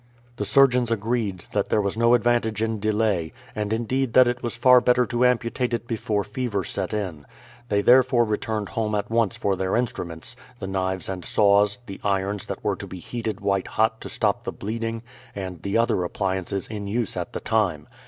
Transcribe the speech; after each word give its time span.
The 0.37 0.45
surgeons 0.45 0.89
agreed 0.89 1.45
that 1.51 1.69
there 1.69 1.79
was 1.79 1.95
no 1.95 2.15
advantage 2.15 2.59
in 2.63 2.79
delay, 2.79 3.33
and 3.55 3.71
indeed 3.71 4.13
that 4.13 4.27
it 4.27 4.41
was 4.41 4.55
far 4.57 4.81
better 4.81 5.05
to 5.05 5.23
amputate 5.23 5.75
it 5.75 5.85
before 5.87 6.23
fever 6.23 6.63
set 6.63 6.91
in. 6.91 7.27
They 7.69 7.83
therefore 7.83 8.23
returned 8.25 8.69
home 8.69 8.95
at 8.95 9.11
once 9.11 9.37
for 9.37 9.55
their 9.55 9.75
instruments, 9.75 10.35
the 10.57 10.65
knives 10.65 11.07
and 11.07 11.23
saws, 11.23 11.77
the 11.85 12.01
irons 12.03 12.47
that 12.47 12.63
were 12.63 12.77
to 12.77 12.87
be 12.87 12.97
heated 12.97 13.41
white 13.41 13.67
hot 13.67 14.01
to 14.01 14.09
stop 14.09 14.43
the 14.43 14.51
bleeding, 14.51 15.03
and 15.35 15.61
the 15.61 15.77
other 15.77 16.03
appliances 16.03 16.65
in 16.67 16.87
use 16.87 17.15
at 17.15 17.33
the 17.33 17.39
time. 17.39 17.87